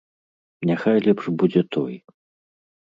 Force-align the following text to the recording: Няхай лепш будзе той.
Няхай 0.71 0.97
лепш 1.09 1.25
будзе 1.43 1.61
той. 1.77 1.93